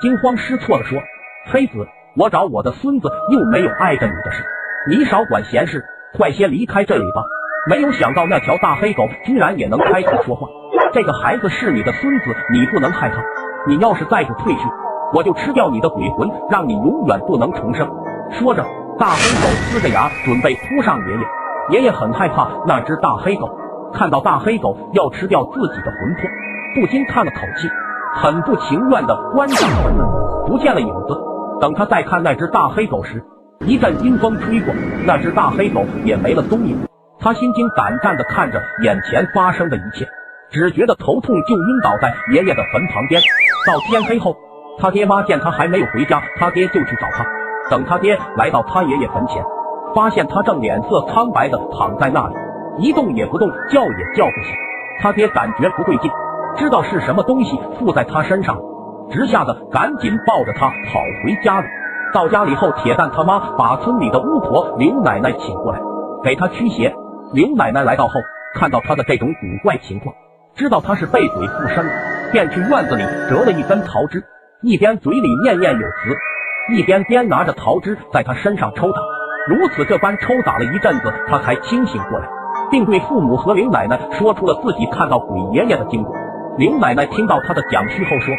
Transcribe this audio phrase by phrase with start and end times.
[0.00, 0.98] 惊慌失措地说
[1.52, 1.86] ：“黑子，
[2.16, 4.44] 我找我的孙子又没有碍着你的事，
[4.88, 5.84] 你少管闲事，
[6.16, 7.24] 快些离开这里吧。”
[7.68, 10.48] 没有想到那条大黑狗居然也能开口说话。
[10.94, 13.22] 这个孩子是你的孙子，你不能害他。
[13.66, 14.60] 你要是再不退去，
[15.12, 17.86] 我就吃掉你的鬼魂，让你永远不能重生。
[18.30, 18.64] 说着，
[18.98, 21.20] 大黑狗呲着牙准备扑上爷爷。
[21.68, 23.50] 爷爷很害怕那只大黑狗，
[23.92, 26.30] 看到大黑狗要吃掉自己的魂魄，
[26.80, 27.68] 不禁叹了口气，
[28.14, 30.06] 很不情愿的关上了门，
[30.46, 31.18] 不见了影子。
[31.60, 33.22] 等他再看那只大黑狗时，
[33.60, 34.74] 一阵阴风吹过，
[35.06, 36.76] 那只大黑狗也没了踪影。
[37.18, 40.08] 他心惊胆战的看着眼前发生的一切，
[40.50, 43.20] 只觉得头痛，就晕倒在爷爷的坟旁边。
[43.66, 44.34] 到天黑后，
[44.78, 47.24] 他爹妈见他还没有回家，他爹就去找他。
[47.70, 49.44] 等他爹来到他爷爷坟前，
[49.94, 52.34] 发现他正脸色苍白的躺在那里，
[52.78, 54.54] 一动也不动，叫也叫不醒。
[55.02, 56.10] 他爹感觉不对劲，
[56.56, 58.58] 知道是什么东西附在他身上，
[59.10, 61.66] 直吓得赶紧抱着他跑回家里。
[62.12, 65.80] 到家里后，铁蛋他妈把村里的巫婆刘奶奶请过来，
[66.24, 66.94] 给他驱邪。
[67.32, 68.14] 刘奶奶来到后，
[68.54, 70.14] 看到他的这种古怪情况，
[70.56, 71.92] 知道他是被鬼附身了，
[72.32, 74.24] 便去院子里折了一根桃枝，
[74.62, 78.98] 一边嘴里念念有词，一边边拿着桃枝在他身上抽打。
[79.48, 82.26] 如此这般抽打了一阵子，他才清醒过来，
[82.72, 86.14] 并对父母和刘奶奶说出了自己看到鬼爷爷的经过。
[86.60, 88.34] 刘奶奶听到他的讲述后说：“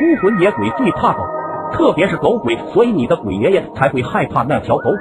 [0.00, 1.22] 孤魂野鬼最怕狗，
[1.72, 4.98] 特别是狗鬼，所以你的鬼爷爷才会害怕那条狗鬼。”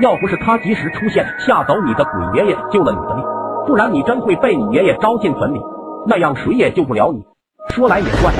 [0.00, 3.22] 要不是他及时出现吓走你的鬼爷爷，救了你的命，
[3.66, 5.60] 不然你真会被你爷爷招进坟里，
[6.06, 7.22] 那样谁也救不了你。
[7.68, 8.32] 说来也怪，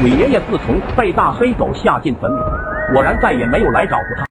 [0.00, 2.38] 鬼爷爷自从被大黑狗吓进坟里，
[2.94, 4.20] 果然再也没有来找过他。